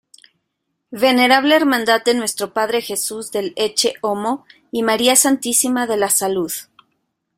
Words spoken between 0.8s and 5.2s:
Venerable Hermandad de Nuestro Padre Jesús del Ecce-Homo y María